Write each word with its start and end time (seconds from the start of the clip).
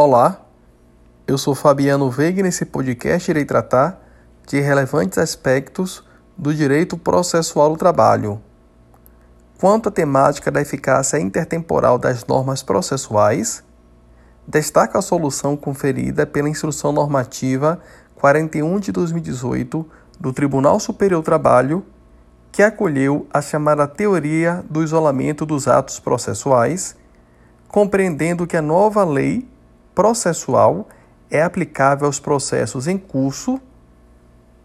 Olá, 0.00 0.42
eu 1.26 1.36
sou 1.36 1.56
Fabiano 1.56 2.08
Veiga 2.08 2.38
e 2.38 2.42
nesse 2.44 2.64
podcast 2.64 3.28
irei 3.28 3.44
tratar 3.44 4.00
de 4.46 4.60
relevantes 4.60 5.18
aspectos 5.18 6.04
do 6.36 6.54
direito 6.54 6.96
processual 6.96 7.70
do 7.70 7.76
trabalho. 7.76 8.40
Quanto 9.58 9.88
à 9.88 9.90
temática 9.90 10.52
da 10.52 10.60
eficácia 10.60 11.18
intertemporal 11.18 11.98
das 11.98 12.24
normas 12.24 12.62
processuais, 12.62 13.64
destaca 14.46 15.00
a 15.00 15.02
solução 15.02 15.56
conferida 15.56 16.24
pela 16.24 16.48
Instrução 16.48 16.92
Normativa 16.92 17.80
41 18.14 18.78
de 18.78 18.92
2018 18.92 19.84
do 20.20 20.32
Tribunal 20.32 20.78
Superior 20.78 21.22
do 21.22 21.24
Trabalho, 21.24 21.84
que 22.52 22.62
acolheu 22.62 23.26
a 23.34 23.42
chamada 23.42 23.84
teoria 23.88 24.64
do 24.70 24.80
isolamento 24.80 25.44
dos 25.44 25.66
atos 25.66 25.98
processuais, 25.98 26.94
compreendendo 27.66 28.46
que 28.46 28.56
a 28.56 28.62
nova 28.62 29.02
lei 29.02 29.57
processual 29.98 30.86
é 31.28 31.42
aplicável 31.42 32.06
aos 32.06 32.20
processos 32.20 32.86
em 32.86 32.96
curso, 32.96 33.60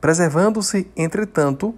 preservando-se, 0.00 0.90
entretanto, 0.96 1.72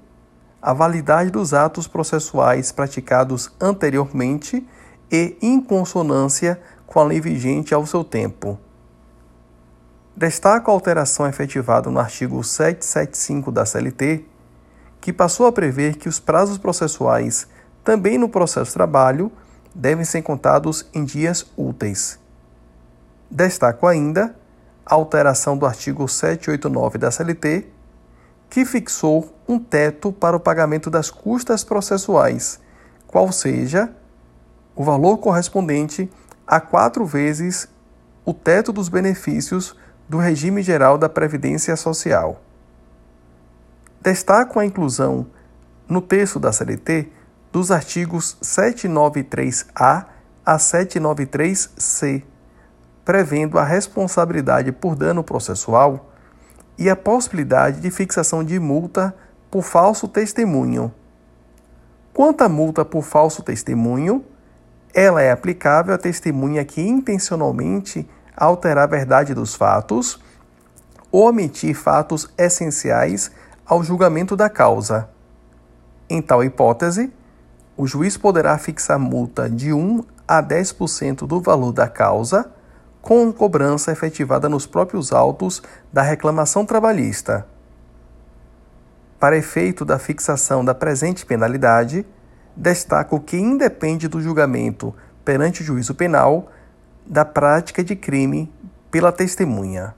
a 0.62 0.72
validade 0.72 1.30
dos 1.30 1.52
atos 1.52 1.86
processuais 1.86 2.72
praticados 2.72 3.52
anteriormente 3.60 4.66
e 5.10 5.36
em 5.42 5.60
consonância 5.60 6.58
com 6.86 6.98
a 6.98 7.04
lei 7.04 7.20
vigente 7.20 7.74
ao 7.74 7.84
seu 7.84 8.02
tempo. 8.02 8.58
Destaco 10.16 10.70
a 10.70 10.74
alteração 10.74 11.26
efetivada 11.26 11.90
no 11.90 12.00
artigo 12.00 12.42
775 12.42 13.52
da 13.52 13.66
CLT, 13.66 14.24
que 14.98 15.12
passou 15.12 15.46
a 15.46 15.52
prever 15.52 15.96
que 15.96 16.08
os 16.08 16.18
prazos 16.18 16.56
processuais, 16.56 17.46
também 17.84 18.16
no 18.16 18.30
processo 18.30 18.72
trabalho, 18.72 19.30
devem 19.74 20.06
ser 20.06 20.22
contados 20.22 20.88
em 20.94 21.04
dias 21.04 21.44
úteis. 21.54 22.21
Destaco 23.34 23.86
ainda 23.86 24.36
a 24.84 24.94
alteração 24.94 25.56
do 25.56 25.64
artigo 25.64 26.06
789 26.06 26.98
da 26.98 27.10
CLT, 27.10 27.66
que 28.50 28.66
fixou 28.66 29.34
um 29.48 29.58
teto 29.58 30.12
para 30.12 30.36
o 30.36 30.40
pagamento 30.40 30.90
das 30.90 31.10
custas 31.10 31.64
processuais, 31.64 32.60
qual 33.06 33.32
seja 33.32 33.90
o 34.76 34.84
valor 34.84 35.16
correspondente 35.16 36.10
a 36.46 36.60
quatro 36.60 37.06
vezes 37.06 37.66
o 38.22 38.34
teto 38.34 38.70
dos 38.70 38.90
benefícios 38.90 39.74
do 40.06 40.18
regime 40.18 40.62
geral 40.62 40.98
da 40.98 41.08
Previdência 41.08 41.74
Social. 41.74 42.38
Destaco 44.02 44.58
a 44.60 44.66
inclusão 44.66 45.26
no 45.88 46.02
texto 46.02 46.38
da 46.38 46.52
CLT 46.52 47.10
dos 47.50 47.70
artigos 47.70 48.36
793A 48.42 50.04
a 50.44 50.56
793C 50.58 52.24
prevendo 53.04 53.58
a 53.58 53.64
responsabilidade 53.64 54.70
por 54.72 54.94
dano 54.94 55.24
processual 55.24 56.10
e 56.78 56.88
a 56.88 56.96
possibilidade 56.96 57.80
de 57.80 57.90
fixação 57.90 58.44
de 58.44 58.58
multa 58.58 59.14
por 59.50 59.62
falso 59.62 60.08
testemunho. 60.08 60.92
Quanto 62.14 62.42
à 62.42 62.48
multa 62.48 62.84
por 62.84 63.02
falso 63.02 63.42
testemunho, 63.42 64.24
ela 64.94 65.22
é 65.22 65.30
aplicável 65.30 65.94
à 65.94 65.98
testemunha 65.98 66.64
que 66.64 66.80
intencionalmente 66.80 68.08
alterar 68.36 68.84
a 68.84 68.86
verdade 68.86 69.34
dos 69.34 69.54
fatos 69.54 70.20
ou 71.10 71.28
omitir 71.28 71.74
fatos 71.74 72.28
essenciais 72.36 73.30
ao 73.64 73.82
julgamento 73.82 74.36
da 74.36 74.48
causa. 74.48 75.08
Em 76.08 76.20
tal 76.20 76.44
hipótese, 76.44 77.12
o 77.76 77.86
juiz 77.86 78.16
poderá 78.16 78.56
fixar 78.58 78.98
multa 78.98 79.48
de 79.48 79.72
1 79.72 80.04
a 80.28 80.42
10% 80.42 81.26
do 81.26 81.40
valor 81.40 81.72
da 81.72 81.88
causa 81.88 82.50
com 83.02 83.32
cobrança 83.32 83.90
efetivada 83.90 84.48
nos 84.48 84.64
próprios 84.64 85.12
autos 85.12 85.60
da 85.92 86.00
reclamação 86.02 86.64
trabalhista. 86.64 87.44
Para 89.18 89.36
efeito 89.36 89.84
da 89.84 89.98
fixação 89.98 90.64
da 90.64 90.74
presente 90.74 91.26
penalidade, 91.26 92.06
destaco 92.56 93.20
que 93.20 93.36
independe 93.36 94.06
do 94.06 94.20
julgamento 94.20 94.94
perante 95.24 95.62
o 95.62 95.64
juízo 95.64 95.94
penal 95.94 96.50
da 97.04 97.24
prática 97.24 97.82
de 97.82 97.96
crime 97.96 98.52
pela 98.90 99.10
testemunha. 99.10 99.94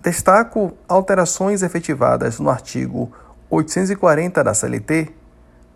Destaco 0.00 0.76
alterações 0.88 1.62
efetivadas 1.62 2.40
no 2.40 2.50
artigo 2.50 3.12
840 3.48 4.42
da 4.42 4.52
CLT, 4.52 5.14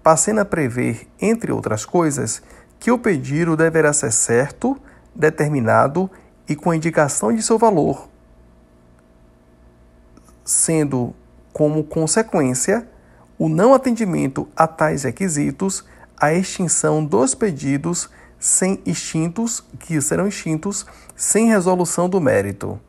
passando 0.02 0.40
a 0.40 0.44
prever, 0.44 1.06
entre 1.20 1.52
outras 1.52 1.84
coisas, 1.84 2.42
que 2.80 2.90
o 2.90 2.98
pedido 2.98 3.56
deverá 3.56 3.92
ser 3.92 4.12
certo 4.12 4.76
determinado 5.16 6.10
e 6.48 6.54
com 6.54 6.74
indicação 6.74 7.34
de 7.34 7.42
seu 7.42 7.58
valor, 7.58 8.08
sendo 10.44 11.14
como 11.52 11.82
consequência 11.82 12.86
o 13.38 13.48
não 13.48 13.74
atendimento 13.74 14.48
a 14.54 14.66
tais 14.66 15.04
requisitos 15.04 15.84
a 16.18 16.32
extinção 16.32 17.04
dos 17.04 17.34
pedidos 17.34 18.08
sem 18.38 18.80
extintos 18.86 19.62
que 19.80 20.00
serão 20.00 20.28
extintos 20.28 20.86
sem 21.14 21.48
resolução 21.48 22.08
do 22.08 22.20
mérito. 22.20 22.80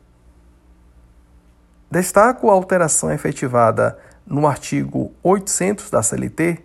Destaco 1.90 2.50
a 2.50 2.52
alteração 2.52 3.10
efetivada 3.10 3.98
no 4.26 4.46
artigo 4.46 5.12
800 5.22 5.90
da 5.90 6.02
CLT, 6.02 6.62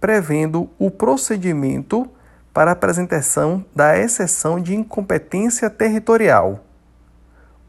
prevendo 0.00 0.68
o 0.78 0.90
procedimento 0.90 2.10
para 2.52 2.72
apresentação 2.72 3.64
da 3.74 3.98
exceção 3.98 4.60
de 4.60 4.74
incompetência 4.74 5.70
territorial. 5.70 6.64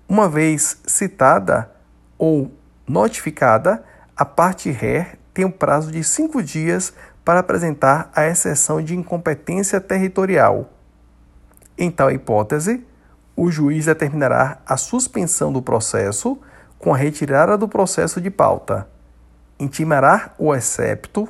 Uma 0.08 0.28
vez 0.28 0.82
citada 0.86 1.72
ou 2.18 2.52
notificada, 2.88 3.84
a 4.16 4.26
parte 4.26 4.72
ré 4.72 5.16
tem 5.34 5.46
um 5.46 5.52
prazo 5.52 5.92
de 5.92 6.04
cinco 6.04 6.42
dias 6.42 6.94
para 7.24 7.40
apresentar 7.40 8.10
a 8.16 8.26
exceção 8.26 8.82
de 8.82 8.96
incompetência 8.96 9.80
territorial. 9.80 10.70
Em 11.78 11.92
tal 11.92 12.12
hipótese, 12.12 12.86
o 13.36 13.50
juiz 13.50 13.86
determinará 13.86 14.58
a 14.66 14.76
suspensão 14.76 15.54
do 15.54 15.62
processo 15.62 16.38
com 16.78 16.94
a 16.94 16.98
retirada 16.98 17.58
do 17.58 17.68
processo 17.68 18.20
de 18.20 18.30
pauta. 18.30 18.88
Intimará 19.60 20.34
o 20.38 20.54
excepto 20.56 21.28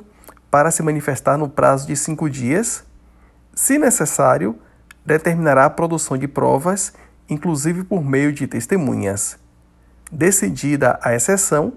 para 0.50 0.70
se 0.70 0.82
manifestar 0.82 1.36
no 1.36 1.48
prazo 1.48 1.86
de 1.86 1.94
cinco 1.94 2.28
dias 2.28 2.84
se 3.60 3.76
necessário, 3.76 4.58
determinará 5.04 5.66
a 5.66 5.70
produção 5.70 6.16
de 6.16 6.26
provas, 6.26 6.94
inclusive 7.28 7.84
por 7.84 8.02
meio 8.02 8.32
de 8.32 8.46
testemunhas. 8.46 9.38
Decidida 10.10 10.98
a 11.02 11.14
exceção, 11.14 11.74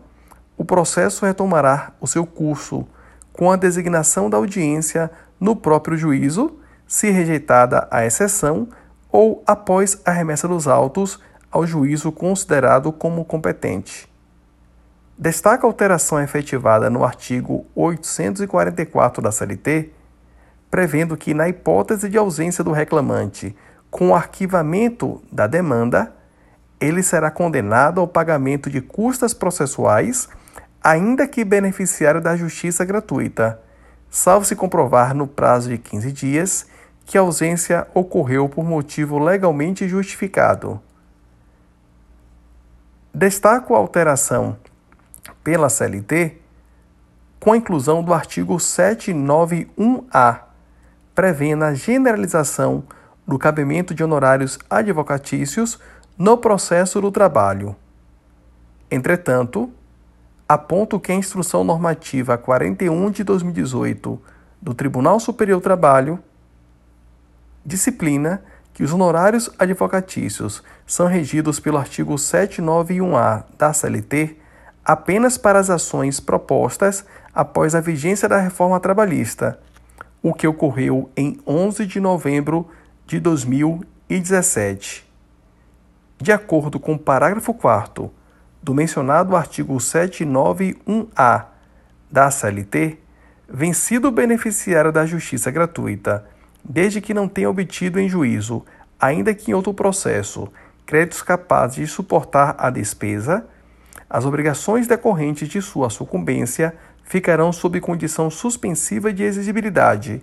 o 0.55 0.63
processo 0.63 1.25
retomará 1.25 1.91
o 1.99 2.07
seu 2.07 2.25
curso 2.25 2.87
com 3.33 3.51
a 3.51 3.57
designação 3.57 4.29
da 4.29 4.37
audiência 4.37 5.11
no 5.37 5.57
próprio 5.57 5.97
juízo, 5.97 6.57
se 6.87 7.11
rejeitada 7.11 7.85
a 7.91 8.05
exceção, 8.05 8.69
ou 9.11 9.43
após 9.45 9.99
a 10.05 10.11
remessa 10.11 10.47
dos 10.47 10.69
autos 10.69 11.19
ao 11.51 11.67
juízo 11.67 12.13
considerado 12.13 12.93
como 12.93 13.25
competente. 13.25 14.09
Destaca 15.17 15.67
a 15.67 15.69
alteração 15.69 16.21
efetivada 16.21 16.89
no 16.89 17.03
artigo 17.03 17.65
844 17.75 19.21
da 19.21 19.33
CLT 19.33 19.91
prevendo 20.73 21.15
que, 21.15 21.35
na 21.35 21.47
hipótese 21.47 22.09
de 22.09 22.17
ausência 22.17 22.63
do 22.63 22.71
reclamante 22.71 23.55
com 23.91 24.09
o 24.09 24.15
arquivamento 24.15 25.21
da 25.31 25.45
demanda, 25.45 26.11
ele 26.81 27.03
será 27.03 27.29
condenado 27.29 28.01
ao 28.01 28.07
pagamento 28.07 28.71
de 28.71 28.81
custas 28.81 29.35
processuais, 29.35 30.27
ainda 30.83 31.27
que 31.27 31.45
beneficiário 31.45 32.19
da 32.19 32.35
justiça 32.35 32.83
gratuita, 32.83 33.61
salvo 34.09 34.47
se 34.47 34.55
comprovar 34.55 35.13
no 35.13 35.27
prazo 35.27 35.69
de 35.69 35.77
15 35.77 36.11
dias 36.11 36.65
que 37.05 37.19
a 37.19 37.21
ausência 37.21 37.85
ocorreu 37.93 38.49
por 38.49 38.65
motivo 38.65 39.19
legalmente 39.19 39.87
justificado. 39.87 40.81
Destaco 43.13 43.75
a 43.75 43.77
alteração 43.77 44.57
pela 45.43 45.69
CLT 45.69 46.41
com 47.39 47.53
a 47.53 47.57
inclusão 47.57 48.03
do 48.03 48.11
artigo 48.11 48.55
791-A 48.55 50.42
prevendo 51.15 51.63
a 51.63 51.73
generalização 51.73 52.83
do 53.25 53.37
cabimento 53.37 53.93
de 53.93 54.03
honorários 54.03 54.59
advocatícios 54.69 55.79
no 56.17 56.37
processo 56.37 56.99
do 56.99 57.11
trabalho. 57.11 57.75
Entretanto, 58.91 59.71
aponto 60.47 60.99
que 60.99 61.11
a 61.11 61.15
Instrução 61.15 61.63
Normativa 61.63 62.37
41 62.37 63.11
de 63.11 63.23
2018 63.23 64.21
do 64.61 64.73
Tribunal 64.73 65.19
Superior 65.19 65.59
do 65.59 65.63
Trabalho 65.63 66.19
disciplina 67.65 68.43
que 68.73 68.83
os 68.83 68.91
honorários 68.91 69.49
advocatícios 69.57 70.63
são 70.85 71.07
regidos 71.07 71.59
pelo 71.59 71.77
artigo 71.77 72.15
791-A 72.15 73.43
da 73.57 73.71
CLT 73.71 74.37
apenas 74.83 75.37
para 75.37 75.59
as 75.59 75.69
ações 75.69 76.19
propostas 76.19 77.05
após 77.33 77.73
a 77.73 77.79
vigência 77.79 78.27
da 78.27 78.37
reforma 78.37 78.79
trabalhista 78.79 79.59
o 80.23 80.33
que 80.33 80.47
ocorreu 80.47 81.11
em 81.17 81.37
11 81.45 81.85
de 81.85 81.99
novembro 81.99 82.69
de 83.05 83.19
2017. 83.19 85.05
de 86.21 86.31
acordo 86.31 86.79
com 86.79 86.93
o 86.93 86.99
parágrafo 86.99 87.53
4 87.53 88.09
do 88.61 88.73
mencionado 88.73 89.35
artigo 89.35 89.75
791-A 89.75 91.47
da 92.09 92.31
CLT, 92.31 92.97
vencido 93.49 94.07
o 94.07 94.11
beneficiário 94.11 94.89
da 94.89 95.05
justiça 95.05 95.51
gratuita, 95.51 96.25
desde 96.63 97.01
que 97.01 97.13
não 97.13 97.27
tenha 97.27 97.49
obtido 97.49 97.99
em 97.99 98.07
juízo, 98.07 98.63
ainda 98.97 99.33
que 99.33 99.51
em 99.51 99.53
outro 99.53 99.73
processo, 99.73 100.47
créditos 100.85 101.21
capazes 101.21 101.75
de 101.75 101.87
suportar 101.87 102.55
a 102.57 102.69
despesa, 102.69 103.45
as 104.09 104.23
obrigações 104.23 104.87
decorrentes 104.87 105.49
de 105.49 105.61
sua 105.61 105.89
sucumbência 105.89 106.73
ficarão 107.03 107.51
sob 107.51 107.79
condição 107.79 108.29
suspensiva 108.29 109.13
de 109.13 109.23
exigibilidade 109.23 110.21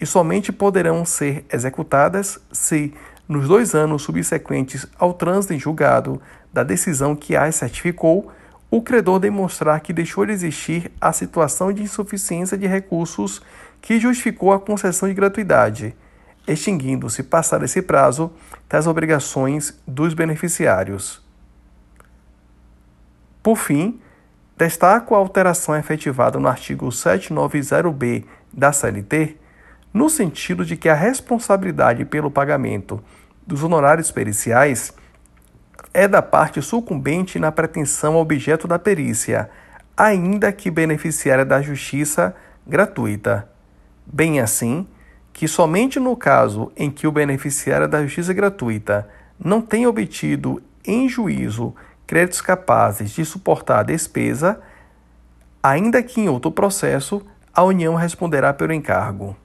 e 0.00 0.06
somente 0.06 0.50
poderão 0.50 1.04
ser 1.04 1.44
executadas 1.52 2.38
se, 2.50 2.94
nos 3.28 3.46
dois 3.46 3.74
anos 3.74 4.02
subsequentes 4.02 4.86
ao 4.98 5.12
trânsito 5.12 5.52
em 5.52 5.58
julgado 5.58 6.20
da 6.52 6.62
decisão 6.62 7.14
que 7.14 7.36
as 7.36 7.54
certificou, 7.56 8.32
o 8.70 8.80
credor 8.80 9.18
demonstrar 9.18 9.80
que 9.80 9.92
deixou 9.92 10.24
de 10.24 10.32
existir 10.32 10.90
a 11.00 11.12
situação 11.12 11.72
de 11.72 11.82
insuficiência 11.82 12.56
de 12.56 12.66
recursos 12.66 13.42
que 13.82 13.98
justificou 13.98 14.52
a 14.52 14.60
concessão 14.60 15.08
de 15.08 15.14
gratuidade, 15.14 15.94
extinguindo-se, 16.46 17.22
passado 17.22 17.64
esse 17.64 17.82
prazo, 17.82 18.30
das 18.68 18.86
obrigações 18.86 19.78
dos 19.86 20.14
beneficiários. 20.14 21.20
Por 23.42 23.56
fim, 23.56 24.00
destaco 24.60 25.14
a 25.14 25.18
alteração 25.18 25.74
efetivada 25.74 26.38
no 26.38 26.46
artigo 26.46 26.88
790b 26.88 28.24
da 28.52 28.70
CLT, 28.70 29.38
no 29.92 30.10
sentido 30.10 30.66
de 30.66 30.76
que 30.76 30.86
a 30.86 30.94
responsabilidade 30.94 32.04
pelo 32.04 32.30
pagamento 32.30 33.02
dos 33.46 33.64
honorários 33.64 34.10
periciais 34.10 34.92
é 35.94 36.06
da 36.06 36.20
parte 36.20 36.60
sucumbente 36.60 37.38
na 37.38 37.50
pretensão 37.50 38.16
objeto 38.16 38.68
da 38.68 38.78
perícia, 38.78 39.48
ainda 39.96 40.52
que 40.52 40.70
beneficiária 40.70 41.44
da 41.44 41.62
justiça 41.62 42.36
gratuita. 42.66 43.48
Bem 44.06 44.40
assim, 44.40 44.86
que 45.32 45.48
somente 45.48 45.98
no 45.98 46.14
caso 46.14 46.70
em 46.76 46.90
que 46.90 47.06
o 47.06 47.12
beneficiário 47.12 47.88
da 47.88 48.02
justiça 48.02 48.34
gratuita 48.34 49.08
não 49.42 49.62
tenha 49.62 49.88
obtido 49.88 50.62
em 50.84 51.08
juízo 51.08 51.74
créditos 52.10 52.40
capazes 52.40 53.12
de 53.12 53.24
suportar 53.24 53.78
a 53.78 53.82
despesa, 53.84 54.60
ainda 55.62 56.02
que 56.02 56.20
em 56.20 56.28
outro 56.28 56.50
processo, 56.50 57.24
a 57.54 57.62
União 57.62 57.94
responderá 57.94 58.52
pelo 58.52 58.72
encargo. 58.72 59.36